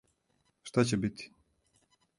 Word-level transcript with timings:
Шта 0.69 0.85
ће 0.93 1.01
бити? 1.05 1.31